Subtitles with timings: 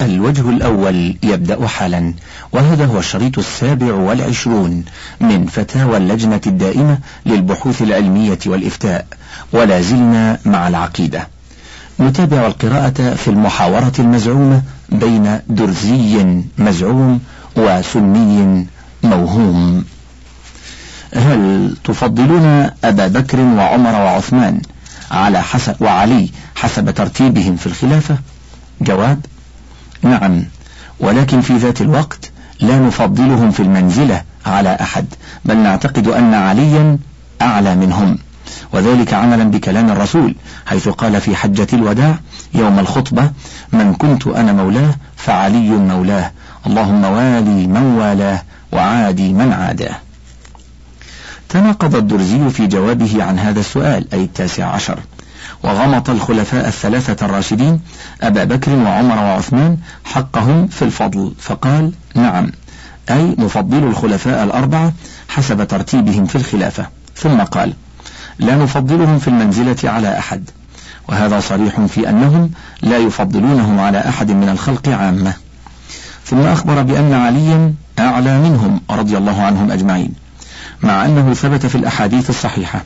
[0.00, 2.14] الوجه الأول يبدأ حالا
[2.52, 4.84] وهذا هو الشريط السابع والعشرون
[5.20, 9.06] من فتاوى اللجنة الدائمة للبحوث العلمية والإفتاء
[9.52, 11.28] ولا زلنا مع العقيدة.
[12.00, 17.20] نتابع القراءة في المحاورة المزعومة بين درزي مزعوم
[17.56, 18.66] وسني
[19.02, 19.84] موهوم.
[21.14, 24.60] هل تفضلون أبا بكر وعمر وعثمان
[25.10, 28.18] على حسب وعلي حسب ترتيبهم في الخلافة؟
[28.80, 29.20] جواب
[30.02, 30.44] نعم.
[31.00, 32.30] ولكن في ذات الوقت
[32.60, 35.06] لا نفضلهم في المنزلة على أحد
[35.44, 36.98] بل نعتقد أن عليا
[37.42, 38.18] أعلى منهم.
[38.72, 40.34] وذلك عملا بكلام الرسول
[40.66, 42.18] حيث قال في حجة الوداع
[42.54, 43.30] يوم الخطبة
[43.72, 46.32] من كنت أنا مولاه فعلي مولاه
[46.66, 49.96] اللهم والي من والاه وعادي من عاداه.
[51.48, 54.98] تناقض الدرزي في جوابه عن هذا السؤال أي التاسع عشر.
[55.62, 57.80] وغمط الخلفاء الثلاثة الراشدين
[58.22, 62.52] أبا بكر وعمر وعثمان حقهم في الفضل فقال نعم.
[63.10, 64.92] أي نفضل الخلفاء الأربعة
[65.28, 66.86] حسب ترتيبهم في الخلافة.
[67.16, 67.72] ثم قال
[68.38, 70.50] لا نفضلهم في المنزلة على أحد.
[71.08, 72.50] وهذا صريح في أنهم
[72.82, 75.32] لا يفضلونهم على أحد من الخلق عامة.
[76.24, 80.12] ثم أخبر بأن عليا أعلى منهم رضي الله عنهم أجمعين
[80.82, 82.82] مع أنه ثبت في الأحاديث الصحيحة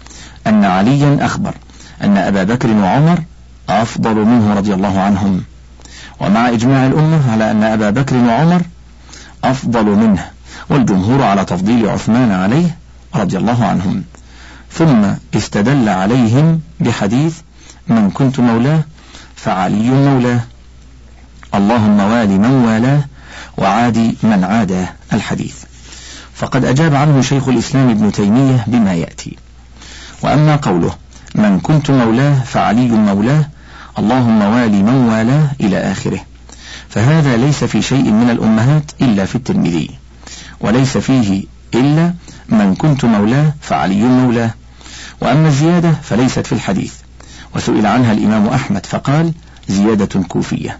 [0.47, 1.55] أن عليا أخبر
[2.03, 3.23] أن أبا بكر وعمر
[3.69, 5.45] أفضل منه رضي الله عنهم.
[6.21, 8.63] ومع إجماع الأمة على أن أبا بكر وعمر
[9.45, 10.31] أفضل منه
[10.69, 12.77] والجمهور على تفضيل عثمان عليه
[13.15, 14.05] رضي الله عنهم.
[14.73, 17.35] ثم استدل عليهم بحديث
[17.89, 18.81] من كنت مولاه
[19.37, 20.41] فعلي مولاه
[21.55, 23.05] اللهم والي من والاه
[23.59, 24.89] وعادي من عاداه.
[25.13, 25.57] الحديث.
[26.35, 29.37] فقد أجاب عنه شيخ الإسلام ابن تيمية بما يأتي.
[30.23, 30.95] وأما قوله
[31.35, 33.49] من كنت مولاه فعلي مولاه
[33.99, 36.21] اللهم والي من والاه إلى آخره.
[36.89, 39.91] فهذا ليس في شيء من الأمهات إلا في الترمذي
[40.61, 42.15] وليس فيه إلا
[42.49, 44.51] من كنت مولاه فعلي مولاه.
[45.21, 46.95] وأما الزيادة فليست في الحديث
[47.57, 49.33] وسئل عنها الإمام أحمد فقال
[49.69, 50.79] زيادة كوفية.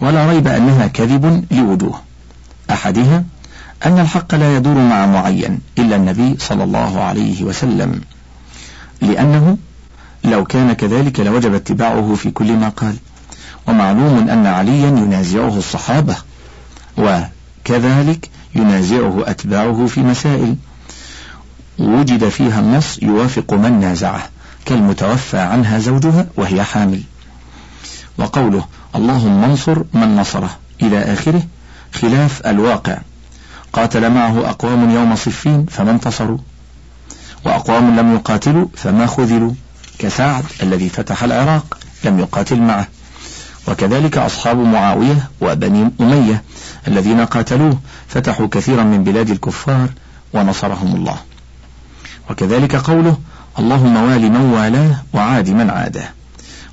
[0.00, 2.00] ولا ريب أنها كذب لوجوه.
[2.70, 3.24] أحدها
[3.86, 8.00] أن الحق لا يدور مع معين إلا النبي صلى الله عليه وسلم
[9.00, 9.56] لأنه
[10.24, 12.96] لو كان كذلك لوجب اتباعه في كل ما قال.
[13.66, 16.16] ومعلوم أن عليا ينازعه الصحابة
[16.98, 20.56] وكذلك ينازعه أتباعه في مسائل.
[21.78, 24.28] وجد فيها النص يوافق من نازعه
[24.66, 27.02] كالمتوفى عنها زوجها وهي حامل.
[28.18, 28.64] وقوله
[28.94, 30.50] اللهم انصر من نصره
[30.82, 31.42] إلى آخره
[31.92, 32.98] خلاف الواقع.
[33.72, 36.38] قاتل معه أقوام يوم صفين فما انتصروا
[37.44, 39.52] وأقوام لم يقاتلوا فما خذلوا.
[39.98, 42.88] كسعد الذي فتح العراق لم يقاتل معه.
[43.68, 46.42] وكذلك أصحاب معاوية وبني أمية
[46.88, 47.78] الذين قاتلوه
[48.08, 49.88] فتحوا كثيرا من بلاد الكفار
[50.32, 51.16] ونصرهم الله.
[52.30, 53.18] وكذلك قوله
[53.58, 56.08] اللهم وال من والاه وعاد من عاداه.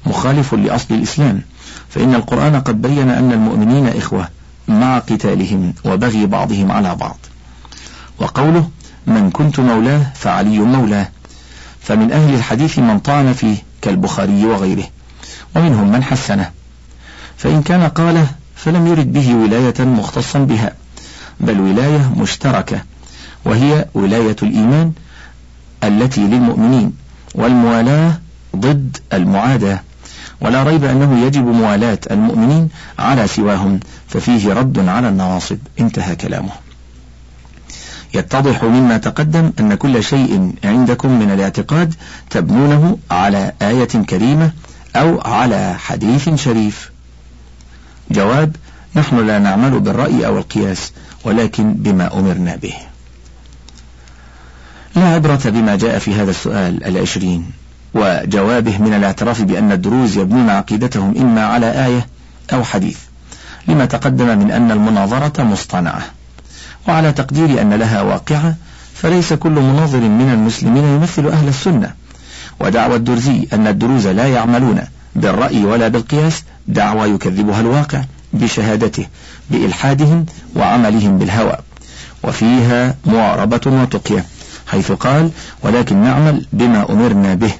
[0.05, 1.41] مخالف لأصل الإسلام.
[1.89, 4.29] فإن القرآن قد بين أن المؤمنين إخوة
[4.67, 7.17] مع قتالهم وبغي بعضهم على بعض.
[8.19, 8.69] وقوله
[9.07, 11.07] من كنت مولاه فعلي مولاه.
[11.81, 14.87] فمن أهل الحديث من طعن فيه كالبخاري وغيره
[15.55, 16.51] ومنهم من حسنه.
[17.37, 20.73] فإن كان قاله فلم يرد به ولاية مختصا بها
[21.39, 22.81] بل ولاية مشتركة
[23.45, 24.91] وهي ولاية الإيمان
[25.83, 26.93] التي للمؤمنين
[27.35, 28.19] والموالاة
[28.55, 29.79] ضد المعاداة.
[30.41, 35.57] ولا ريب أنه يجب موالاة المؤمنين على سواهم ففيه رد على النواصب.
[35.79, 36.70] انتهى كلامه.
[38.13, 41.93] يتضح مما تقدم أن كل شيء عندكم من الاعتقاد
[42.29, 44.51] تبنونه على آية كريمة
[44.95, 46.91] أو على حديث شريف.
[48.11, 48.55] جواب
[48.95, 50.91] نحن لا نعمل بالرأي أو القياس
[51.23, 52.73] ولكن بما أمرنا به.
[54.95, 57.51] لا عبرة بما جاء في هذا السؤال العشرين
[57.93, 62.07] وجوابه من الاعتراف بأن الدروز يبنون عقيدتهم إما على آية
[62.53, 62.97] أو حديث.
[63.67, 66.01] لما تقدم من أن المناظرة مصطنعة.
[66.87, 68.55] وعلى تقدير أن لها واقعة
[68.93, 71.93] فليس كل مناظر من المسلمين يمثل أهل السنة.
[72.59, 74.81] ودعوى الدرزي أن الدروز لا يعملون
[75.15, 78.01] بالرأي ولا بالقياس دعوى يكذبها الواقع
[78.33, 79.07] بشهادته
[79.49, 80.25] بإلحادهم
[80.55, 81.57] وعملهم بالهوى.
[82.23, 84.25] وفيها معاربة وتقية
[84.67, 85.31] حيث قال
[85.63, 87.53] ولكن نعمل بما أمرنا به.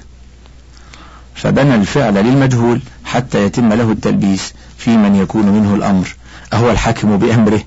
[1.34, 6.16] فبنى الفعل للمجهول حتى يتم له التلبيس في من يكون منه الأمر
[6.52, 7.60] أهو الحاكم بأمره.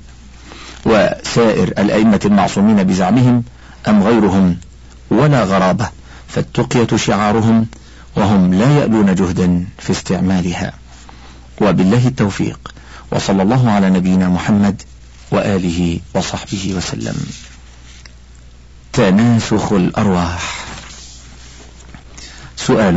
[0.85, 3.43] وسائر الأئمة المعصومين بزعمهم
[3.87, 4.57] أم غيرهم
[5.09, 5.89] ولا غرابة
[6.27, 7.67] فالتقية شعارهم
[8.15, 10.73] وهم لا يألون جهدا في استعمالها.
[11.61, 12.73] وبالله التوفيق
[13.11, 14.81] وصلى الله على نبينا محمد
[15.31, 17.27] وآله وصحبه وسلم.
[18.93, 20.65] تناسخ الأرواح.
[22.57, 22.95] سؤال.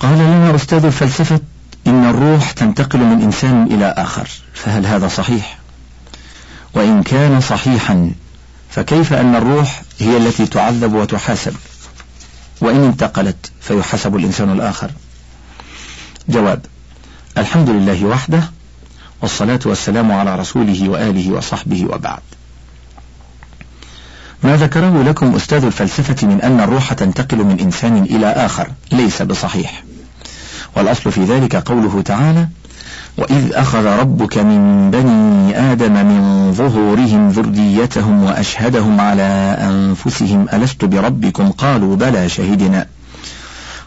[0.00, 1.40] قال لنا أستاذ الفلسفة
[1.86, 5.58] إن الروح تنتقل من إنسان إلى آخر فهل هذا صحيح؟
[6.74, 8.12] وإن كان صحيحا
[8.70, 11.54] فكيف أن الروح هي التي تعذب وتحاسب؟
[12.60, 14.90] وإن انتقلت فيحاسب الإنسان الآخر.
[16.28, 16.66] جواب
[17.38, 18.42] الحمد لله وحده
[19.22, 22.22] والصلاة والسلام على رسوله وآله وصحبه وبعد.
[24.42, 29.84] ما ذكره لكم أستاذ الفلسفة من أن الروح تنتقل من إنسان إلى آخر ليس بصحيح.
[30.76, 32.48] والأصل في ذلك قوله تعالى
[33.18, 41.96] وإذ أخذ ربك من بني آدم من ظهورهم ذريتهم وأشهدهم على أنفسهم ألست بربكم؟ قالوا
[41.96, 42.86] بلى شهدنا.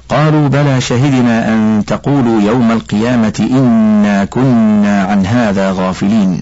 [0.10, 6.42] قالوا بلى شهدنا أن تقولوا يوم القيامة إنا كنا عن هذا غافلين.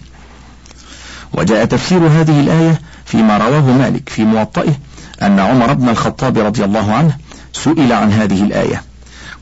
[1.33, 4.74] وجاء تفسير هذه الآية فيما رواه مالك في موطئه
[5.21, 7.18] أن عمر بن الخطاب رضي الله عنه
[7.53, 8.83] سئل عن هذه الآية.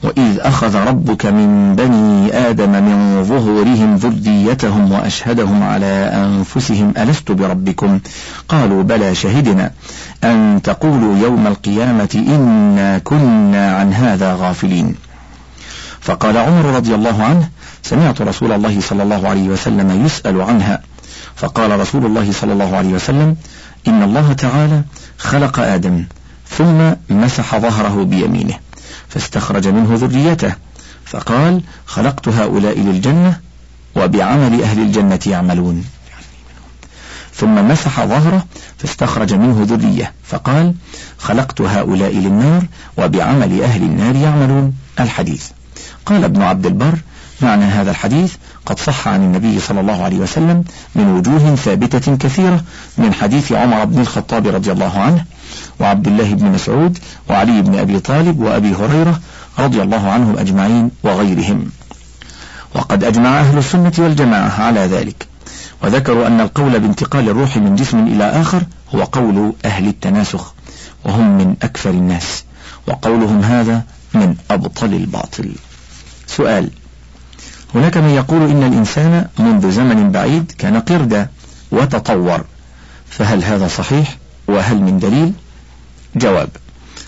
[0.03, 7.99] وإذ أخذ ربك من بني آدم من ظهورهم ذريتهم وأشهدهم على أنفسهم ألست بربكم
[8.49, 9.71] قالوا بلى شهدنا
[10.23, 14.95] أن تقولوا يوم القيامة إنا كنا عن هذا غافلين
[16.01, 17.49] فقال عمر رضي الله عنه
[17.83, 20.81] سمعت رسول الله صلى الله عليه وسلم يسأل عنها
[21.35, 23.35] فقال رسول الله صلى الله عليه وسلم
[23.87, 24.81] إن الله تعالى
[25.17, 26.05] خلق آدم
[26.49, 28.53] ثم مسح ظهره بيمينه
[29.13, 30.55] فاستخرج منه ذريته.
[31.05, 33.39] فقال خلقت هؤلاء للجنة
[33.95, 35.85] وبعمل أهل الجنة يعملون.
[37.35, 38.45] ثم مسح ظهره
[38.77, 40.73] فاستخرج منه ذرية فقال
[41.17, 42.65] خلقت هؤلاء للنار
[42.97, 44.73] وبعمل أهل النار يعملون.
[44.99, 45.47] الحديث.
[46.05, 46.99] قال ابن عبد البر
[47.41, 50.63] معنى هذا الحديث قد صح عن النبي صلى الله عليه وسلم
[50.95, 52.63] من وجوه ثابتة كثيرة
[52.97, 55.25] من حديث عمر بن الخطاب رضي الله عنه
[55.79, 56.97] وعبد الله بن مسعود
[57.29, 59.19] وعلي بن أبي طالب وأبي هريرة
[59.59, 61.69] رضي الله عنهم أجمعين وغيرهم.
[62.75, 65.27] وقد أجمع أهل السنة والجماعة على ذلك
[65.83, 68.63] وذكروا أن القول بانتقال الروح من جسم إلى آخر
[68.95, 70.53] هو قول أهل التناسخ
[71.05, 72.43] وهم من أكثر الناس
[72.87, 73.83] وقولهم هذا
[74.13, 75.51] من أبطل الباطل.
[76.27, 76.69] سؤال
[77.75, 81.29] هناك من يقول إن الإنسان منذ زمن بعيد كان قردة
[81.71, 82.45] وتطور.
[83.09, 84.17] فهل هذا صحيح؟
[84.47, 85.33] وهل من دليل؟
[86.15, 86.49] جواب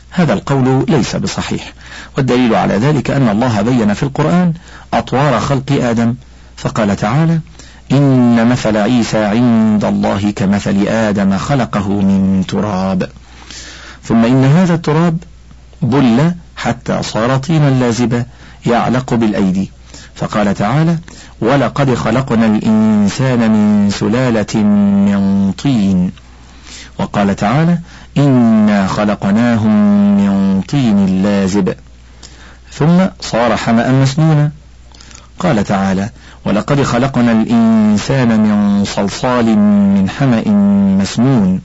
[0.10, 1.74] هذا القول ليس بصحيح.
[2.18, 4.54] والدليل على ذلك أن الله بين في القرآن
[4.94, 6.16] أطوار خلق آدم.
[6.58, 7.40] فقال تعالى
[7.92, 13.10] إن مثل عيسى عند الله كمثل آدم خلقه من تراب.
[14.04, 15.18] ثم إن هذا التراب
[15.82, 18.26] بل حتى صار طينا لازبا
[18.66, 19.75] يعلق بالأيدي.
[20.16, 20.98] فقال تعالى
[21.42, 24.60] ولقد خلقنا الإنسان من سلالة
[25.08, 26.12] من طين.
[27.00, 27.80] وقال تعالى
[28.18, 29.72] إنا خلقناهم
[30.18, 31.74] من طين لازب.
[32.72, 34.52] ثم صار حمأ مسنونا.
[35.40, 36.10] قال تعالى
[36.46, 39.46] ولقد خلقنا الإنسان من صلصال
[39.96, 40.44] من حمأ
[41.02, 41.62] مسنون.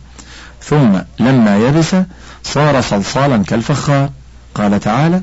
[0.62, 1.96] ثم لما يبس
[2.42, 4.10] صار صلصالا كالفخار.
[4.54, 5.22] قال تعالى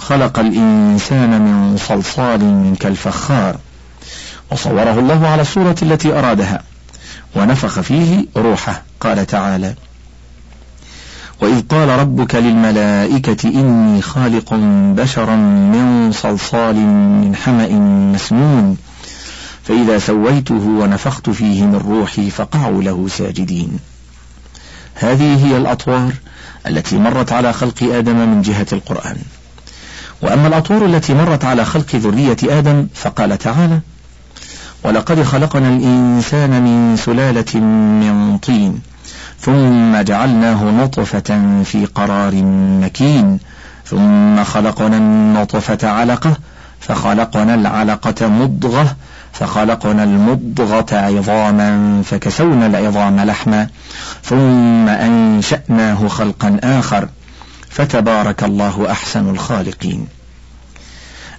[0.00, 3.56] خلق الإنسان من صلصال كالفخار.
[4.52, 6.62] وصوره الله على الصورة التي أرادها
[7.36, 9.74] ونفخ فيه روحه قال تعالى
[11.40, 14.54] وإذ قال ربك للملائكة إني خالق
[14.96, 17.68] بشرا من صلصال من حمأ
[18.14, 18.76] مسنون
[19.64, 23.78] فإذا سويته ونفخت فيه من روحي فقعوا له ساجدين.
[24.94, 26.12] هذه هي الأطوار
[26.66, 29.16] التي مرت على خلق آدم من جهة القرآن.
[30.22, 33.80] وأما الأطوار التي مرت على خلق ذرية آدم فقال تعالى
[34.84, 37.60] ولقد خلقنا الإنسان من سلالة
[38.00, 38.80] من طين
[39.40, 42.34] ثم جعلناه نطفة في قرار
[42.82, 43.38] مكين
[43.86, 46.36] ثم خلقنا النطفة علقة
[46.80, 48.96] فخلقنا العلقة مضغة
[49.32, 53.66] فخلقنا المضغة عظاما فكسونا العظام لحما
[54.22, 57.08] ثم أنشأناه خلقا آخر
[57.70, 60.06] فتبارك الله أحسن الخالقين.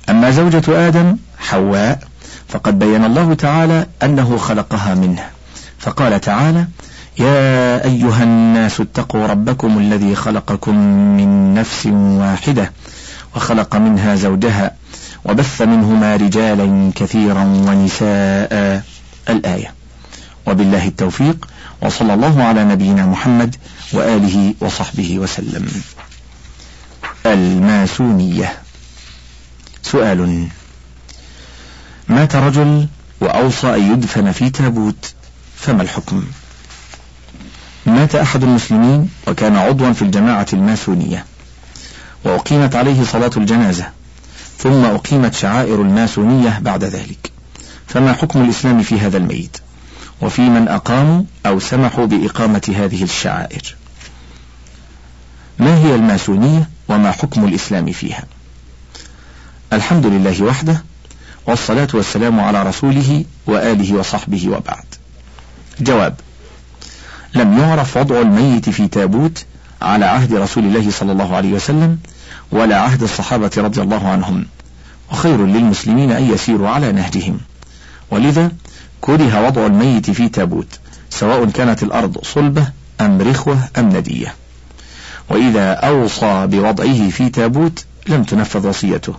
[0.10, 2.00] أما زوجة آدم حواء
[2.48, 5.24] فقد بين الله تعالى أنه خلقها منه.
[5.80, 6.68] فقال تعالى
[7.20, 10.76] يا أيها الناس اتقوا ربكم الذي خلقكم
[11.18, 12.72] من نفس واحدة
[13.36, 14.72] وخلق منها زوجها
[15.26, 18.84] وبث منهما رجالا كثيرا ونساء.
[19.30, 19.74] الآية.
[20.48, 21.48] وبالله التوفيق
[21.82, 23.56] وصلى الله على نبينا محمد
[23.94, 25.82] وآله وصحبه وسلم.
[27.26, 28.54] الماسونية.
[29.82, 30.48] سؤال
[32.08, 32.88] مات رجل
[33.22, 35.14] وأوصى أن يدفن في تابوت
[35.56, 36.24] فما الحكم؟
[37.86, 41.26] مات أحد المسلمين وكان عضوا في الجماعة الماسونية.
[42.24, 43.90] وأقيمت عليه صلاة الجنازة
[44.58, 47.32] ثم أقيمت شعائر الماسونية بعد ذلك.
[47.88, 49.58] فما حكم الإسلام في هذا الميت؟
[50.22, 53.76] وفي من أقاموا أو سمحوا بإقامة هذه الشعائر؟
[55.60, 58.24] ما هي الماسونية؟ وما حكم الإسلام فيها.
[59.74, 60.84] الحمد لله وحده
[61.48, 64.84] والصلاة والسلام على رسوله وآله وصحبه وبعد.
[65.80, 66.16] جواب
[67.36, 69.46] لم يعرف وضع الميت في تابوت
[69.82, 72.00] على عهد رسول الله صلى الله عليه وسلم
[72.52, 74.46] ولا عهد الصحابة رضي الله عنهم.
[75.12, 77.40] وخير للمسلمين أن يسيروا على نهجهم.
[78.12, 78.52] ولذا
[79.02, 80.80] كره وضع الميت في تابوت
[81.10, 82.68] سواء كانت الأرض صلبة
[83.02, 84.36] أم رخوة أم ندية.
[85.32, 89.16] وإذا أوصى بوضعه في تابوت لم تنفذ وصيته.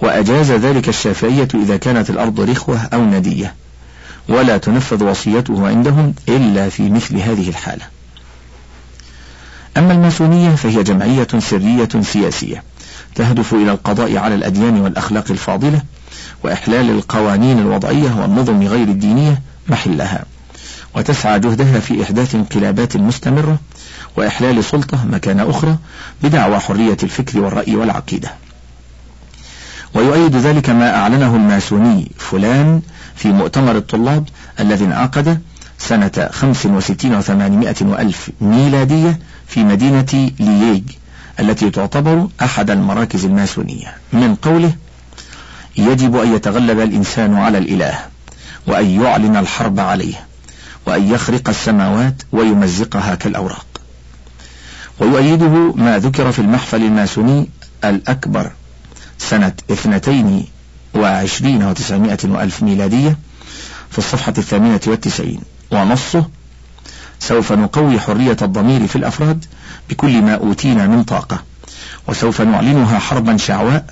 [0.00, 3.54] وأجاز ذلك الشافعية إذا كانت الأرض رخوة أو ندية
[4.28, 7.84] ولا تنفذ وصيته عندهم إلا في مثل هذه الحالة.
[9.76, 12.62] أما الماسونية فهي جمعية سرية سياسية
[13.14, 15.82] تهدف إلى القضاء على الأديان والأخلاق الفاضلة
[16.44, 20.24] وإحلال القوانين الوضعية والنظم غير الدينية محلها
[20.96, 23.58] وتسعى جهدها في إحداث انقلابات مستمرة
[24.16, 25.76] وإحلال سلطة مكان أخرى
[26.22, 28.32] بدعوى حرية الفكر والرأي والعقيدة.
[29.94, 32.82] ويؤيد ذلك ما أعلنه الماسوني فلان
[33.16, 34.28] في مؤتمر الطلاب
[34.60, 35.40] الذي انعقد
[35.78, 40.82] سنة 65 وثمانمائة وألف ميلادية في مدينة لييج
[41.40, 43.94] التي تعتبر أحد المراكز الماسونية.
[44.12, 44.72] من قوله
[45.76, 47.98] يجب أن يتغلب الإنسان على الإله
[48.66, 50.14] وأن يعلن الحرب عليه
[50.86, 53.66] وأن يخرق السماوات ويمزقها كالأوراق.
[55.02, 57.48] ويؤيده ما ذكر في المحفل الماسوني
[57.84, 58.50] الأكبر
[59.18, 60.46] سنة اثنتين
[60.94, 63.18] وعشرين وتسعمائة وألف ميلادية
[63.90, 65.40] في الصفحة الثامنة والتسعين
[65.70, 66.26] ونصه
[67.20, 69.44] سوف نقوي حرية الضمير في الأفراد
[69.90, 71.42] بكل ما أوتينا من طاقة
[72.08, 73.84] وسوف نعلنها حربا شعواء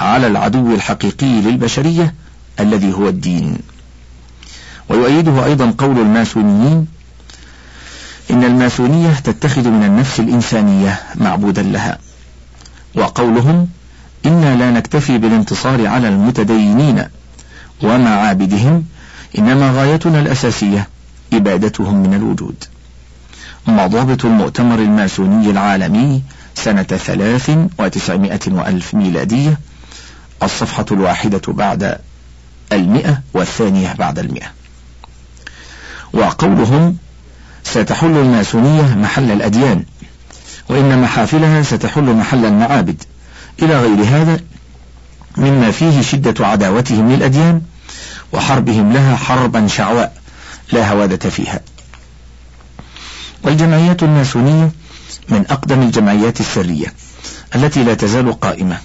[0.00, 2.14] على العدو الحقيقي للبشرية
[2.60, 3.58] الذي هو الدين.
[4.88, 6.86] ويؤيده أيضا قول الماسونيين
[8.30, 11.98] إن الماسونية تتخذ من النفس الإنسانية معبودا لها.
[12.94, 13.68] وقولهم
[14.26, 17.04] إنا لا نكتفي بالانتصار على المتدينين.
[17.82, 18.84] ومعابدهم
[19.38, 20.88] إنما غايتنا الأساسية
[21.32, 22.64] إبادتهم من الوجود.
[23.66, 26.22] مضابط المؤتمر الماسوني العالمي
[26.54, 29.60] سنة ثلاث وتسعمائة وألف ميلادية
[30.42, 31.98] الصفحة الواحدة بعد
[32.72, 34.46] المئة والثانية بعد المئة.
[36.12, 36.96] وقولهم
[37.64, 39.84] ستحل الماسونية محل الأديان
[40.68, 43.02] وإن محافلها ستحل محل المعابد.
[43.62, 44.40] إلى غير هذا
[45.36, 47.62] مما فيه شدة عداوتهم للأديان
[48.32, 50.16] وحربهم لها حربا شعواء
[50.72, 51.60] لا هوادة فيها.
[53.44, 54.70] والجمعيات الماسونية
[55.28, 56.92] من أقدم الجمعيات السرية
[57.54, 58.78] التي لا تزال قائمة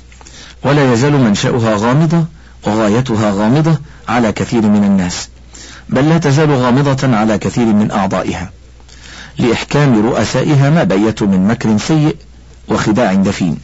[0.63, 2.25] ولا يزال منشأها غامضة
[2.63, 5.29] وغايتها غامضة على كثير من الناس
[5.89, 8.51] بل لا تزال غامضة على كثير من أعضائها.
[9.39, 12.15] لإحكام رؤسائها ما بيتوا من مكر سيء
[12.69, 13.57] وخداع دفين.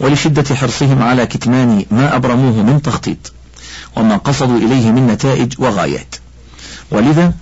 [0.00, 3.32] ولشدة حرصهم على كتمان ما أبرموه من تخطيط
[3.96, 6.14] وما قصدوا إليه من نتائج وغايات.
[6.90, 7.32] ولذا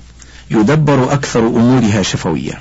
[0.51, 2.61] يدبر أكثر أمورها شفوية.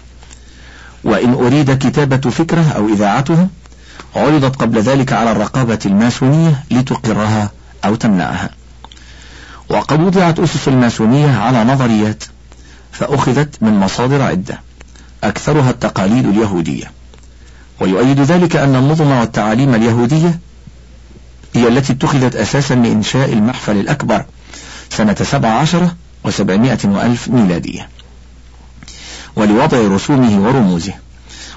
[1.03, 3.47] وإن أريد كتابة فكرة أو إذاعتها
[4.15, 7.51] عرضت قبل ذلك على الرقابة الماسونية لتقرها
[7.85, 8.50] أو تمنعها.
[9.69, 12.23] وقد وضعت أسس الماسونية على نظريات
[12.91, 14.59] فأخذت من مصادر عدة.
[15.23, 16.91] أكثرها التقاليد اليهودية.
[17.79, 20.39] ويؤيد ذلك أن النظم والتعاليم اليهودية
[21.53, 24.25] هي التي اتخذت أساسا لإنشاء المحفل الأكبر
[24.89, 27.89] سنة سبع عشرة وسبعمائة وألف ميلادية.
[29.35, 30.93] ولوضع رسومه ورموزه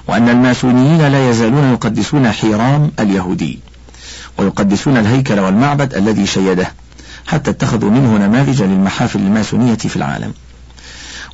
[0.07, 3.59] وأن الماسونيين لا يزالون يقدسون حيرام اليهودي
[4.37, 6.71] ويقدسون الهيكل والمعبد الذي شيده
[7.27, 10.33] حتى اتخذوا منه نماذج للمحافل الماسونية في العالم.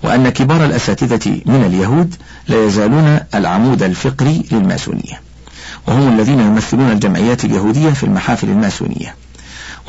[0.03, 2.15] وأن كبار الأساتذة من اليهود
[2.48, 5.22] لا يزالون العمود الفقري للماسونية
[5.88, 9.15] وهم الذين يمثلون الجمعيات اليهودية في المحافل الماسونية.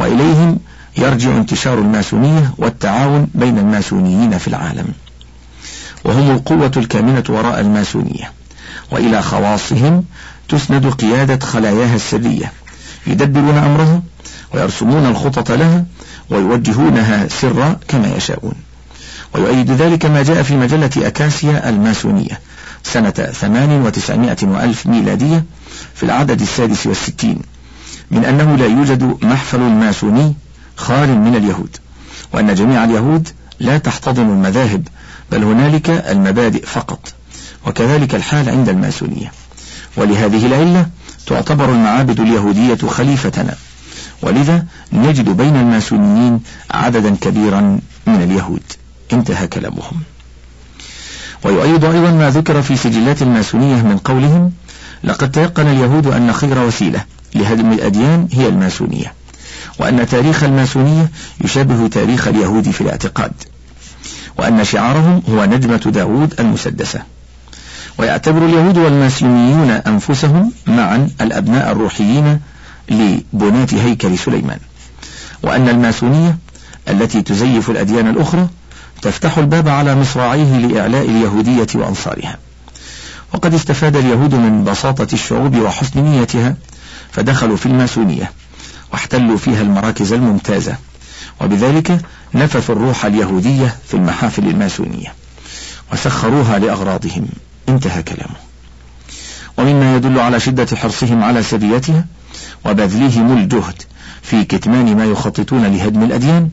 [0.01, 0.59] وإليهم
[0.97, 4.87] يرجع انتشار الماسونية والتعاون بين الماسونيين في العالم.
[6.05, 8.33] وهم القوة الكامنة وراء الماسونية.
[8.91, 10.05] وإلى خواصهم
[10.49, 12.53] تسند قيادة خلاياها السرية.
[13.07, 14.03] يدبرون أمرها
[14.55, 15.85] ويرسمون الخطط لها
[16.31, 18.55] ويوجهونها سرا كما يشاءون.
[19.35, 22.41] ويؤيد ذلك ما جاء في مجلة أكاسيا الماسونية
[22.83, 25.45] سنة ثمان وتسعمائة وألف ميلادية
[25.95, 27.39] في العدد السادس والستين
[28.11, 30.35] من أنه لا يوجد محفل ماسوني
[30.77, 31.77] خال من اليهود
[32.33, 33.29] وأن جميع اليهود
[33.61, 34.89] لا تحتضن المذاهب
[35.33, 37.15] بل هنالك المبادئ فقط
[37.67, 39.33] وكذلك الحال عند الماسونية.
[39.97, 40.87] ولهذه العلة
[41.27, 43.55] تعتبر المعابد اليهودية خليفتنا
[44.23, 47.61] ولذا نجد بين الماسونيين عددا كبيرا
[48.07, 48.63] من اليهود.
[49.15, 50.03] انتهى كلامهم.
[51.45, 54.53] ويؤيد أيضا ما ذكر في سجلات الماسونية من قولهم
[55.05, 57.05] لقد تيقن اليهود أن خير وسيلة
[57.35, 59.13] لهدم الأديان هي الماسونية
[59.79, 61.11] وأن تاريخ الماسونية
[61.45, 63.33] يشابه تاريخ اليهود في الاعتقاد
[64.39, 67.03] وأن شعارهم هو نجمة داود المسدسة.
[67.99, 72.41] ويعتبر اليهود والماسونيون أنفسهم معا الأبناء الروحيين
[72.91, 74.59] لبناة هيكل سليمان
[75.43, 76.39] وأن الماسونية
[76.89, 78.49] التي تزيف الأديان الأخرى
[79.03, 82.39] تفتح الباب على مصراعيه لإعلاء اليهودية وأنصارها.
[83.35, 86.57] وقد استفاد اليهود من بساطة الشعوب وحسن نيتها
[87.13, 88.33] فدخلوا في الماسونية
[88.93, 90.77] واحتلوا فيها المراكز الممتازة
[91.41, 92.01] وبذلك
[92.35, 95.15] نفثوا الروح اليهودية في المحافل الماسونية
[95.93, 97.27] وسخروها لأغراضهم.
[97.69, 98.37] انتهى كلامه.
[99.59, 102.05] ومما يدل على شدة حرصهم على سريتها
[102.65, 103.83] وبذلهم الجهد
[104.23, 106.49] في كتمان ما يخططون لهدم الأديان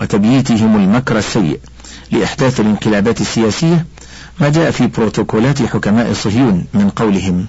[0.00, 1.60] وتبييتهم المكر السيء.
[2.12, 3.86] لإحداث الانقلابات السياسية
[4.40, 7.46] ما جاء في بروتوكولات حكماء صهيون من قولهم.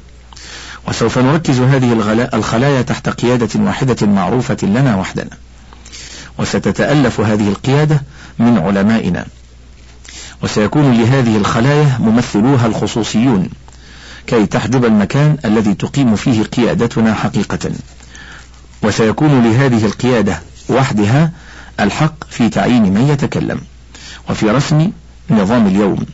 [0.87, 1.93] وسوف نركز هذه
[2.33, 5.29] الخلايا تحت قيادة واحدة معروفة لنا وحدنا.
[6.39, 8.01] وستتألف هذه القيادة
[8.39, 9.25] من علمائنا.
[10.43, 13.49] وسيكون لهذه الخلايا ممثلوها الخصوصيون
[14.27, 17.71] كي تحجب المكان الذي تقيم فيه قيادتنا حقيقة.
[18.83, 21.31] وسيكون لهذه القيادة وحدها
[21.79, 23.61] الحق في تعيين من يتكلم.
[24.29, 24.91] وفي رسم
[25.29, 26.05] نظام اليوم.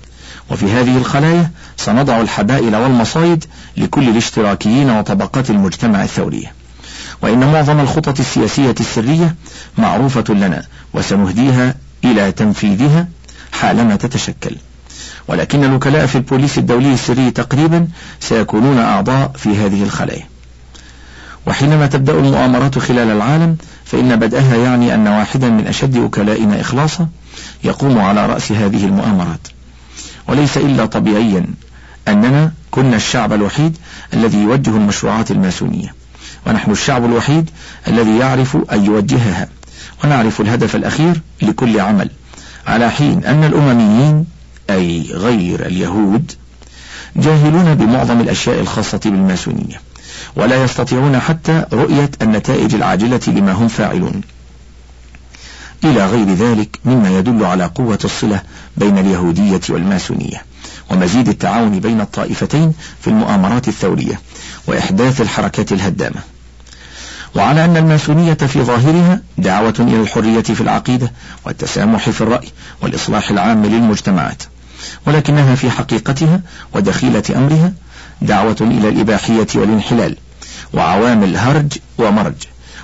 [0.51, 3.45] وفي هذه الخلايا سنضع الحبائل والمصايد
[3.77, 6.53] لكل الاشتراكيين وطبقات المجتمع الثورية.
[7.21, 9.35] وإن معظم الخطط السياسية السرية
[9.77, 10.63] معروفة لنا
[10.93, 13.07] وسنهديها إلى تنفيذها
[13.51, 14.55] حالما تتشكل.
[15.27, 17.87] ولكن الوكلاء في البوليس الدولي السري تقريبا
[18.19, 20.27] سيكونون أعضاء في هذه الخلايا.
[21.47, 27.07] وحينما تبدأ المؤامرات خلال العالم فإن بدأها يعني أن واحدا من أشد وكلائنا إخلاصا
[27.63, 29.47] يقوم على رأس هذه المؤامرات.
[30.27, 31.45] وليس إلا طبيعيا
[32.07, 33.77] أننا كنا الشعب الوحيد
[34.13, 35.93] الذي يوجه المشروعات الماسونية.
[36.47, 37.49] ونحن الشعب الوحيد
[37.87, 39.47] الذي يعرف أن يوجهها.
[40.03, 42.09] ونعرف الهدف الأخير لكل عمل.
[42.67, 44.25] على حين أن الأمميين
[44.69, 46.31] أي غير اليهود
[47.15, 49.81] جاهلون بمعظم الأشياء الخاصة بالماسونية.
[50.35, 54.21] ولا يستطيعون حتى رؤية النتائج العاجلة لما هم فاعلون.
[55.83, 58.41] إلى غير ذلك مما يدل على قوة الصلة
[58.77, 60.43] بين اليهودية والماسونية
[60.91, 64.19] ومزيد التعاون بين الطائفتين في المؤامرات الثورية
[64.67, 66.21] وإحداث الحركات الهدامة.
[67.35, 71.11] وعلى أن الماسونية في ظاهرها دعوة إلى الحرية في العقيدة
[71.45, 72.47] والتسامح في الرأي
[72.81, 74.43] والإصلاح العام للمجتمعات
[75.07, 76.41] ولكنها في حقيقتها
[76.73, 77.73] ودخيلة أمرها
[78.21, 80.17] دعوة إلى الإباحية والانحلال
[80.73, 82.35] وعوامل هرج ومرج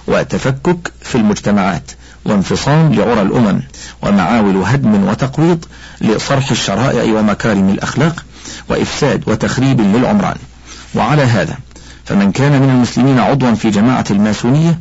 [0.07, 1.91] وتفكك في المجتمعات
[2.25, 3.61] وانفصام لعرى الأمم
[4.01, 5.65] ومعاول هدم وتقويض
[6.01, 8.25] لصرح الشرائع ومكارم الأخلاق
[8.69, 10.37] وإفساد وتخريب للعمران.
[10.95, 11.57] وعلى هذا
[12.05, 14.79] فمن كان من المسلمين عضوا في جماعة الماسونية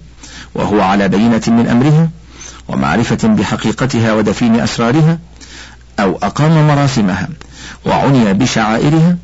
[0.54, 2.09] وهو على بينة من أمرها
[2.68, 5.18] ومعرفة بحقيقتها ودفين أسرارها
[6.00, 7.28] أو أقام مراسمها
[7.87, 9.16] وعني بشعائرها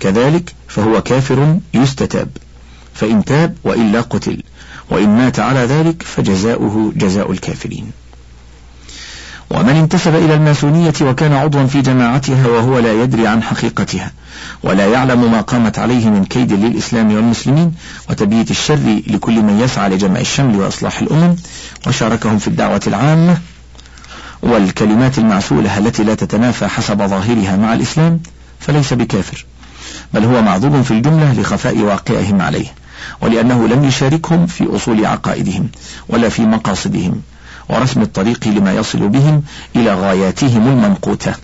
[0.00, 2.28] كذلك فهو كافر يستتاب
[2.94, 4.42] فإن تاب وإلا قتل.
[4.90, 7.90] وإن مات على ذلك فجزاؤه جزاء الكافرين.
[9.50, 14.12] ومن انتسب إلى الماسونية وكان عضوا في جماعتها وهو لا يدري عن حقيقتها
[14.62, 17.72] ولا يعلم ما قامت عليه من كيد للإسلام والمسلمين
[18.10, 21.36] وتبييت الشر لكل من يسعى لجمع الشمل وإصلاح الأمم
[21.86, 23.38] وشاركهم في الدعوة العامة
[24.42, 28.20] والكلمات المعسولة التي لا تتنافى حسب ظاهرها مع الإسلام
[28.60, 29.44] فليس بكافر
[30.14, 32.66] بل هو معذور في الجملة لخفاء واقعهم عليه.
[33.20, 35.68] ولأنه لم يشاركهم في أصول عقائدهم
[36.08, 37.20] ولا في مقاصدهم
[37.68, 39.42] ورسم الطريق لما يصل بهم
[39.76, 41.34] إلى غاياتهم الممقوتة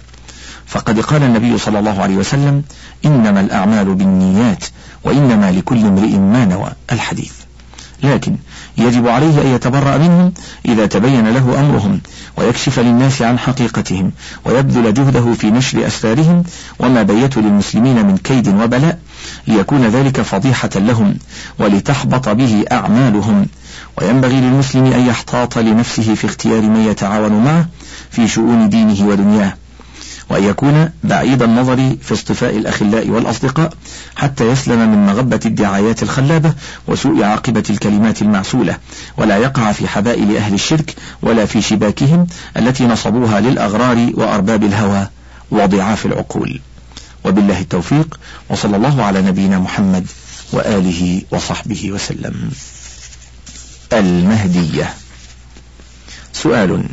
[0.66, 2.62] فقد قال النبي صلى الله عليه وسلم
[3.04, 4.64] إنما الأعمال بالنيات
[5.04, 7.32] وإنما لكل امرئ ما نوى الحديث.
[8.02, 8.36] لكن
[8.78, 10.32] يجب عليه أن يتبرأ منهم
[10.64, 12.00] إذا تبين له أمرهم
[12.36, 14.12] ويكشف للناس عن حقيقتهم
[14.44, 16.44] ويبذل جهده في نشر أسرارهم
[16.78, 18.98] وما بيت للمسلمين من كيد وبلاء
[19.46, 21.14] ليكون ذلك فضيحة لهم
[21.58, 23.46] ولتحبط به أعمالهم.
[23.98, 27.68] وينبغي للمسلم أن يحتاط لنفسه في اختيار من يتعاون معه
[28.10, 29.54] في شؤون دينه ودنياه
[30.30, 33.72] وأن يكون بعيد النظر في اصطفاء الأخلاء والأصدقاء
[34.16, 36.54] حتى يسلم من مغبة الدعايات الخلابة
[36.86, 38.78] وسوء عاقبة الكلمات المعسولة
[39.16, 45.08] ولا يقع في حبائل أهل الشرك ولا في شباكهم التي نصبوها للأغرار وأرباب الهوى
[45.50, 46.60] وضعاف العقول.
[47.24, 50.06] وبالله التوفيق وصلى الله على نبينا محمد
[50.52, 52.50] وآله وصحبه وسلم.
[53.92, 54.94] المهدية.
[56.32, 56.84] سؤال.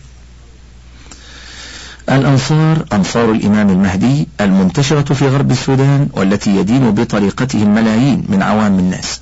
[2.09, 9.19] الأنصار أنصار الإمام المهدي المنتشرة في غرب السودان والتي يدين بطريقتهم ملايين من عوام الناس.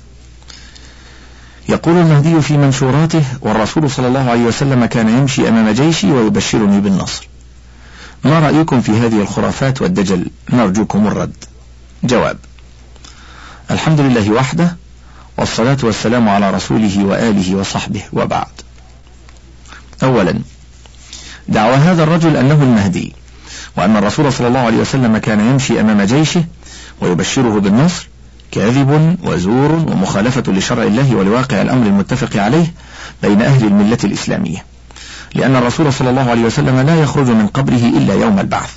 [1.68, 7.28] يقول المهدي في منشوراته والرسول صلى الله عليه وسلم كان يمشي أمام جيشي ويبشرني بالنصر.
[8.24, 11.44] ما رأيكم في هذه الخرافات والدجل؟ نرجوكم الرد.
[12.04, 12.38] جواب
[13.70, 14.76] الحمد لله وحده
[15.38, 18.46] والصلاة والسلام على رسوله وآله وصحبه وبعد.
[20.02, 20.40] أولا
[21.48, 23.12] دعوى هذا الرجل أنه المهدي.
[23.76, 26.44] وأن الرسول صلى الله عليه وسلم كان يمشي أمام جيشه
[27.00, 28.08] ويبشره بالنصر
[28.50, 32.74] كاذب وزور ومخالفة لشرع الله ولواقع الأمر المتفق عليه
[33.22, 34.64] بين أهل الملة الإسلامية.
[35.34, 38.70] لأن الرسول صلى الله عليه وسلم لا يخرج من قبره إلا يوم البعث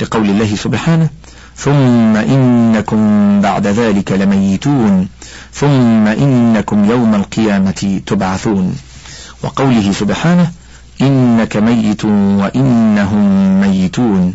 [0.00, 1.08] لقول الله سبحانه
[1.56, 5.08] ثم إنكم بعد ذلك لميتون
[5.52, 8.76] ثم إنكم يوم القيامة تبعثون.
[9.42, 10.50] وقوله سبحانه
[11.00, 14.34] إنك ميت وإنهم ميتون.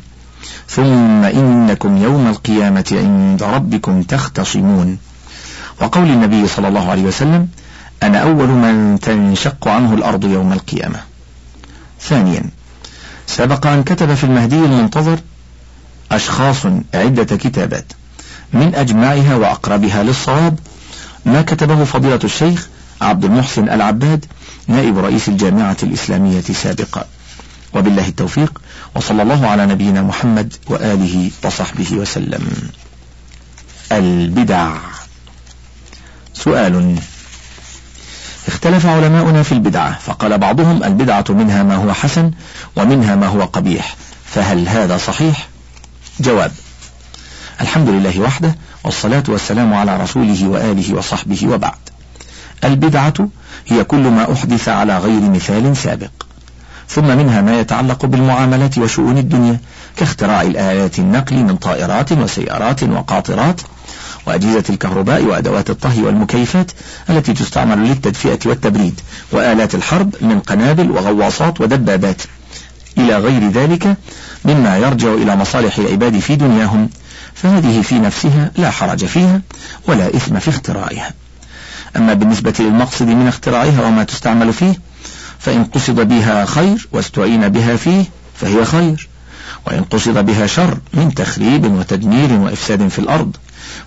[0.67, 4.97] ثم إنكم يوم القيامة عند ربكم تختصمون.
[5.81, 7.47] وقول النبي صلى الله عليه وسلم
[8.03, 10.99] أنا أول من تنشق عنه الأرض يوم القيامة.
[12.01, 12.43] ثانيا
[13.27, 15.19] سبق أن كتب في المهدي المنتظر
[16.11, 17.85] أشخاص عدة كتابات
[18.53, 20.59] من أجمعها وأقربها للصواب
[21.25, 22.67] ما كتبه فضيلة الشيخ
[23.01, 24.25] عبد المحسن العباد
[24.71, 27.05] نائب رئيس الجامعة الإسلامية سابقا.
[27.73, 28.61] وبالله التوفيق
[28.95, 32.71] وصلى الله على نبينا محمد وآله وصحبه وسلم.
[33.91, 34.77] البدع.
[36.33, 36.95] سؤال.
[38.47, 42.31] اختلف علماؤنا في البدعة فقال بعضهم البدعة منها ما هو حسن
[42.75, 43.95] ومنها ما هو قبيح.
[44.25, 45.47] فهل هذا صحيح؟
[46.19, 46.51] جواب.
[47.61, 51.90] الحمد لله وحده والصلاة والسلام على رسوله وآله وصحبه وبعد.
[52.63, 53.13] البدعة
[53.67, 56.11] هي كل ما أحدث على غير مثال سابق.
[56.89, 59.59] ثم منها ما يتعلق بالمعاملات وشؤون الدنيا
[59.97, 63.61] كاختراع الآلات النقل من طائرات وسيارات وقاطرات
[64.27, 66.71] وأجهزة الكهرباء وأدوات الطهي والمكيفات
[67.09, 68.99] التي تستعمل للتدفئة والتبريد
[69.31, 72.21] وآلات الحرب من قنابل وغواصات ودبابات.
[72.97, 73.97] إلى غير ذلك
[74.45, 76.89] مما يرجع إلى مصالح العباد في دنياهم
[77.33, 79.41] فهذه في نفسها لا حرج فيها
[79.87, 81.11] ولا إثم في اختراعها
[81.95, 84.79] أما بالنسبة للمقصد من اختراعها وما تستعمل فيه
[85.39, 89.07] فإن قصد بها خير واستعين بها فيه فهي خير.
[89.67, 93.35] وإن قصد بها شر من تخريب وتدمير وإفساد في الأرض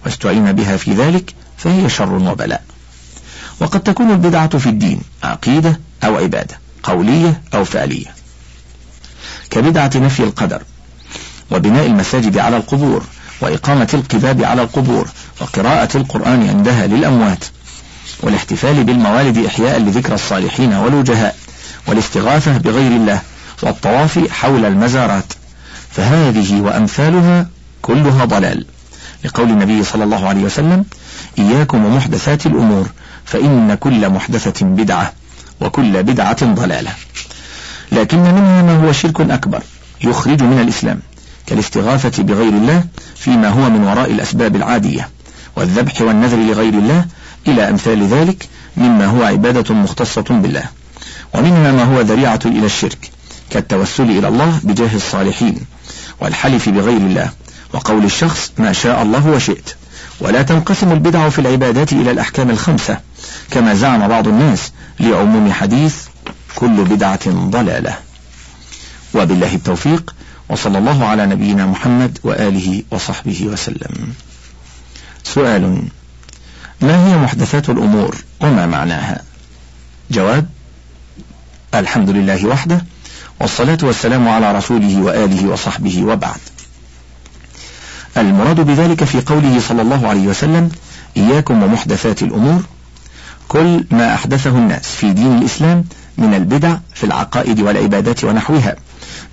[0.04, 2.62] واستعين بها في ذلك فهي شر وبلاء.
[3.60, 8.14] وقد تكون البدعة في الدين عقيدة أو عبادة قولية أو فعلية.
[9.50, 10.62] كبدعة نفي القدر
[11.50, 13.04] وبناء المساجد على القبور
[13.40, 15.08] وإقامة القباب على القبور
[15.40, 17.44] وقراءة القرآن عندها للأموات
[18.20, 21.36] والاحتفال بالموالد إحياء لذكرى الصالحين والوجهاء
[21.86, 23.20] والاستغاثة بغير الله
[23.62, 25.32] والطواف حول المزارات.
[25.90, 27.46] فهذه وأمثالها
[27.82, 28.66] كلها ضلال.
[29.24, 30.84] لقول النبي صلى الله عليه وسلم
[31.38, 32.86] إياكم ومحدثات الأمور
[33.24, 35.12] فإن كل محدثة بدعة
[35.60, 36.90] وكل بدعة ضلالة.
[37.92, 39.62] لكن منها ما هو شرك أكبر
[40.04, 41.00] يخرج من الإسلام
[41.46, 42.84] كالاستغاثة بغير الله
[43.16, 45.08] فيما هو من وراء الأسباب العادية
[45.56, 47.04] والذبح والنذر لغير الله
[47.48, 50.64] إلى أمثال ذلك مما هو عبادة مختصة بالله.
[51.34, 53.10] ومنها ما هو ذريعة إلى الشرك
[53.50, 55.60] كالتوسل إلى الله بجاه الصالحين
[56.20, 57.30] والحلف بغير الله
[57.72, 59.70] وقول الشخص ما شاء الله وشئت.
[60.20, 63.00] ولا تنقسم البدع في العبادات إلى الأحكام الخمسة
[63.50, 65.96] كما زعم بعض الناس لعموم حديث
[66.54, 67.98] كل بدعة ضلالة.
[69.14, 70.14] وبالله التوفيق
[70.48, 74.12] وصلى الله على نبينا محمد وآله وصحبه وسلم.
[75.24, 75.82] سؤال
[76.84, 79.22] ما هي محدثات الأمور؟ وما معناها؟
[80.10, 80.46] جواب
[81.74, 82.84] الحمد لله وحده
[83.40, 86.40] والصلاة والسلام على رسوله وآله وصحبه وبعد.
[88.16, 90.70] المراد بذلك في قوله صلى الله عليه وسلم
[91.16, 92.62] إياكم ومحدثات الأمور
[93.48, 95.84] كل ما أحدثه الناس في دين الإسلام
[96.18, 98.76] من البدع في العقائد والعبادات ونحوها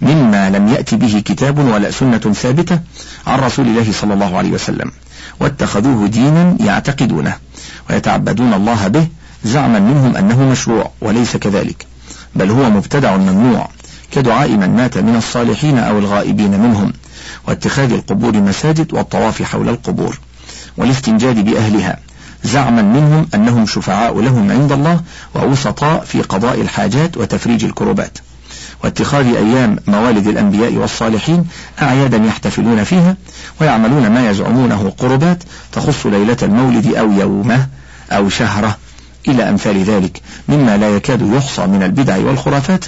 [0.02, 2.80] مما لم يأتي به كتاب ولا سنة ثابتة
[3.28, 4.92] عن رسول الله صلى الله عليه وسلم.
[5.42, 7.36] واتخذوه دينا يعتقدونه
[7.90, 9.08] ويتعبدون الله به
[9.44, 11.86] زعما منهم أنه مشروع وليس كذلك
[12.36, 13.70] بل هو مبتدع ممنوع
[14.12, 16.94] كدعاء من مات من الصالحين أو الغائبين منهم
[17.48, 20.20] واتخاذ القبور مساجد والطواف حول القبور
[20.78, 22.00] والاستنجاد بأهلها
[22.44, 25.02] زعما منهم أنهم شفعاء لهم عند الله
[25.36, 28.18] ووسطاء في قضاء الحاجات وتفريج الكربات.
[28.84, 31.46] واتخاذ أيام موالد الأنبياء والصالحين
[31.82, 33.16] أعيادا يحتفلون فيها
[33.62, 37.68] ويعملون ما يزعمونه قربات تخص ليلة المولد أو يومة
[38.12, 38.78] أو شهرة
[39.28, 42.86] إلى أمثال ذلك مما لا يكاد يحصى من البدع والخرافات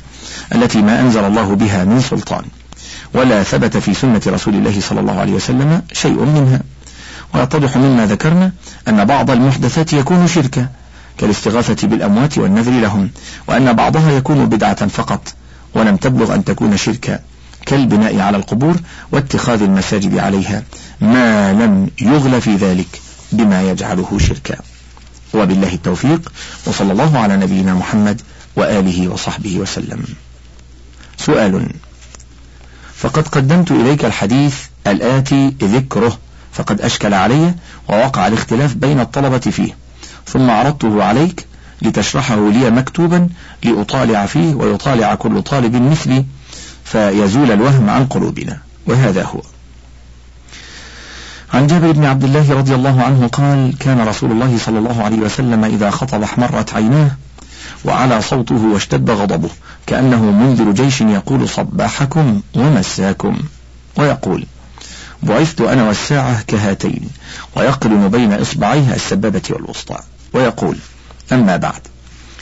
[0.56, 2.44] التي ما أنزل الله بها من سلطان.
[3.14, 6.62] ولا ثبت في سنة رسول الله صلى الله عليه وسلم شيء منها.
[7.34, 8.52] ويتضح مما ذكرنا
[8.88, 10.68] أن بعض المحدثات يكون شركا
[11.18, 13.10] كالاستغاثة بالأموات والنذر لهم
[13.48, 15.34] وأن بعضها يكون بدعة فقط.
[15.76, 17.20] ولم تبلغ أن تكون شركا
[17.66, 18.76] كالبناء على القبور
[19.12, 20.64] واتخاذ المساجد عليها.
[21.02, 24.58] ما لم يغل في ذلك بما يجعله شركا.
[25.34, 26.32] وبالله التوفيق
[26.66, 28.22] وصلى الله على نبينا محمد
[28.56, 30.04] وآله وصحبه وسلم.
[31.18, 31.70] سؤال
[32.96, 34.56] فقد قدمت إليك الحديث
[34.88, 36.18] الآتي ذكره
[36.54, 37.54] فقد أشكل علي
[37.90, 39.76] ووقع الاختلاف بين الطلبة فيه
[40.28, 41.46] ثم عرضته عليك
[41.84, 43.30] لتشرحه لي مكتوبا
[43.64, 46.26] لأطالع فيه ويطالع كل طالب مثلي
[46.84, 48.60] فيزول الوهم عن قلوبنا.
[48.88, 49.42] وهذا هو.
[51.54, 55.18] عن جابر بن عبد الله رضي الله عنه قال كان رسول الله صلى الله عليه
[55.18, 57.12] وسلم إذا خطب احمرت عيناه
[57.86, 59.50] وعلى صوته واشتد غضبه
[59.88, 63.38] كأنه منذر جيش يقول صباحكم ومساكم.
[63.98, 64.46] ويقول
[65.24, 67.10] بعثت أنا والساعة كهاتين
[67.56, 70.00] ويقرن بين إصبعيها السبابة والوسطى.
[70.34, 70.78] ويقول
[71.32, 71.82] أما بعد.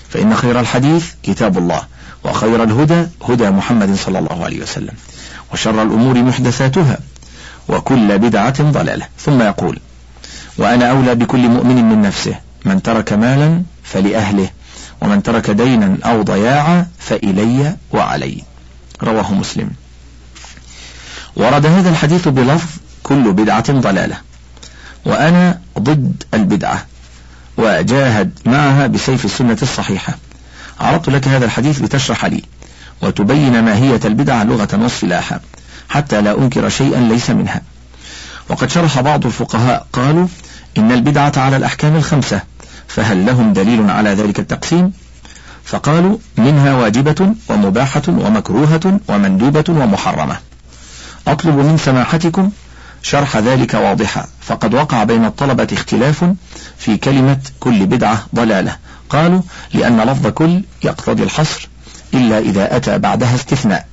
[0.10, 1.82] فإن خير الحديث كتاب الله
[2.24, 4.94] وخير الهدى هدى محمد صلى الله عليه وسلم
[5.54, 6.98] وشر الأمور محدثاتها
[7.70, 9.08] وكل بدعة ضلالة.
[9.20, 9.80] ثم يقول
[10.58, 14.50] وأنا أولى بكل مؤمن من نفسه من ترك مالا فلأهله
[15.02, 18.44] ومن ترك دينا أو ضياعا فإلي وعلي.
[19.04, 19.70] رواه مسلم.
[21.36, 22.70] ورد هذا الحديث بلفظ
[23.04, 24.18] كل بدعة ضلالة
[25.06, 26.86] وأنا ضد البدعة.
[27.58, 30.18] وجاهد معها بسيف السنة الصحيحة.
[30.80, 32.44] عرضت لك هذا الحديث لتشرح لي
[33.02, 35.40] وتبين ماهية البدعة لغة واصطلاحا
[35.90, 37.62] حتى لا أنكر شيئا ليس منها.
[38.50, 40.28] وقد شرح بعض الفقهاء قالوا
[40.78, 42.42] إن البدعة على الأحكام الخمسة
[42.88, 44.94] فهل لهم دليل على ذلك التقسيم؟
[45.64, 50.38] فقالوا منها واجبة ومباحة ومكروهة ومندوبة ومحرمة.
[51.28, 52.52] أطلب من سماحتكم
[53.04, 54.28] شرح ذلك واضحا.
[54.42, 56.26] فقد وقع بين الطلبة اختلاف
[56.78, 58.76] في كلمة كل بدعة ضلالة.
[59.10, 59.42] قالوا
[59.74, 61.70] لأن لفظ كل يقتضي الحصر
[62.14, 63.86] إلا إذا أتى بعدها استثناء.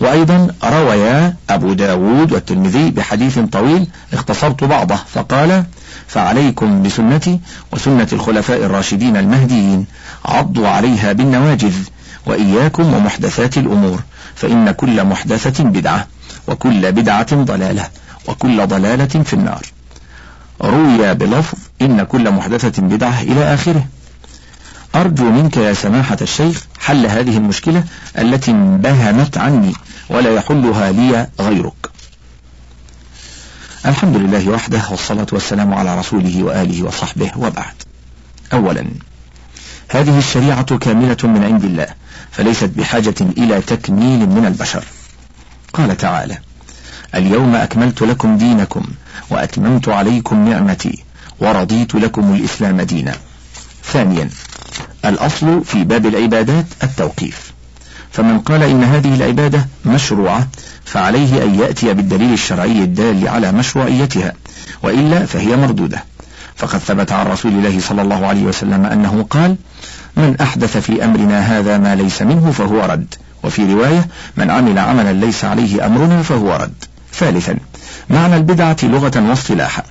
[0.00, 5.64] وأيضا رويا أبو داود والترمذي بحديث طويل اختصرت بعضه فقال
[6.06, 7.40] فعليكم بسنتي
[7.72, 9.86] وسنة الخلفاء الراشدين المهديين
[10.24, 11.74] عضوا عليها بالنواجذ
[12.26, 14.00] وإياكم ومحدثات الأمور
[14.34, 16.06] فإن كل محدثة بدعة.
[16.48, 17.88] وكل بدعة ضلالة
[18.28, 19.66] وكل ضلالة في النار.
[20.62, 23.86] روي بلفظ إن كل محدثة بدعة إلى آخره.
[24.94, 27.84] أرجو منك يا سماحة الشيخ حل هذه المشكلة
[28.18, 29.72] التي انبهمت عني
[30.10, 31.90] ولا يحلها لي غيرك.
[33.86, 37.74] الحمد لله وحده والصلاة والسلام على رسوله وآله وصحبه وبعد.
[38.52, 38.86] أولا
[39.88, 41.86] هذه الشريعة كاملة من عند الله
[42.30, 44.84] فليست بحاجة إلى تكميل من البشر.
[45.72, 46.38] قال تعالى
[47.14, 48.82] اليوم أكملت لكم دينكم
[49.30, 51.04] وأتممت عليكم نعمتي
[51.40, 53.14] ورضيت لكم الإسلام دينا.
[53.84, 54.30] ثانيا
[55.04, 57.52] الأصل في باب العبادات التوقيف.
[58.10, 60.48] فمن قال إن هذه العبادة مشروعة
[60.84, 64.32] فعليه أن يأتي بالدليل الشرعي الدال على مشروعيتها
[64.82, 66.04] وإلا فهي مردودة.
[66.56, 69.56] فقد ثبت عن رسول الله صلى الله عليه وسلم أنه قال
[70.16, 73.14] من أحدث في أمرنا هذا ما ليس منه فهو رد.
[73.48, 76.84] وفي رواية من عمل عملا ليس عليه أمرنا فهو رد.
[77.12, 77.56] ثالثا
[78.10, 79.82] معنى البدعة لغة واصطلاحا.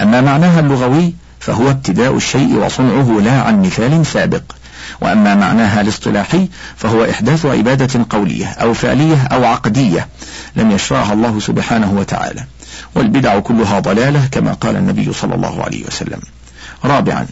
[0.00, 4.42] أما معناها اللغوي فهو ابتداء الشيء وصنعه لا عن مثال سابق.
[5.00, 10.08] وأما معناها الاصطلاحي فهو إحداث عبادة قولية أو فعلية أو عقدية
[10.56, 12.44] لم يشرعها الله سبحانه وتعالى.
[12.94, 16.20] والبدع كلها ضلالة كما قال النبي صلى الله عليه وسلم.
[16.84, 17.26] رابعا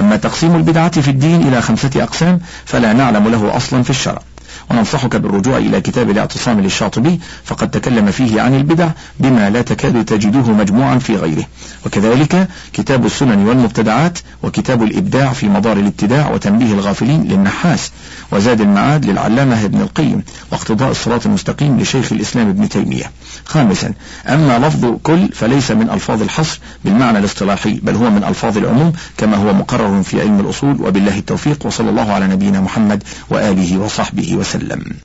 [0.00, 4.22] أما تقسيم البدعة في الدين إلى خمسة أقسام فلا نعلم له أصلا في الشرع.
[4.70, 8.88] وننصحك بالرجوع إلى كتاب الاعتصام للشاطبي فقد تكلم فيه عن البدع
[9.20, 11.44] بما لا تكاد تجده مجموعا في غيره.
[11.86, 17.90] وكذلك كتاب السنن والمبتدعات وكتاب الإبداع في مدار الإبتداع وتنبيه الغافلين للنحاس
[18.32, 23.10] وزاد المعاد للعلامة ابن القيم واقتضاء الصراط المستقيم لشيخ الإسلام ابن تيمية.
[23.44, 23.92] خامسا
[24.28, 29.36] أما لفظ كل فليس من ألفاظ الحصر بالمعنى الاصطلاحي بل هو من ألفاظ العموم كما
[29.36, 35.00] هو مقرر في علم الأصول وبالله التوفيق وصلى الله على نبينا محمد وآله وصحبه وسلم.